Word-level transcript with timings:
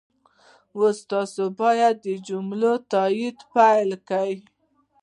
اوس 0.77 0.97
تاسو 1.11 1.43
باید 1.61 1.95
د 2.05 2.07
جملو 2.27 2.71
تایید 2.91 3.37
پيل 3.53 3.89
کړئ. 4.09 4.35